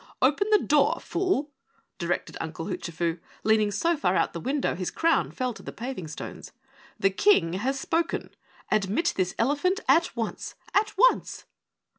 "Open 0.19 0.49
the 0.49 0.57
door, 0.57 0.99
fool!" 0.99 1.51
directed 1.99 2.35
Uncle 2.41 2.65
Hoochafoo, 2.65 3.19
leaning 3.43 3.69
so 3.69 3.95
far 3.95 4.15
out 4.15 4.33
the 4.33 4.39
window 4.39 4.73
his 4.73 4.89
crown 4.89 5.29
fell 5.29 5.53
to 5.53 5.61
the 5.61 5.71
paving 5.71 6.07
stones. 6.07 6.53
"The 6.99 7.11
King 7.11 7.53
has 7.53 7.79
spoken. 7.79 8.31
Admit 8.71 9.13
this 9.15 9.35
elephant 9.37 9.79
at 9.87 10.15
once! 10.15 10.55
At 10.73 10.97
once!" 10.97 11.45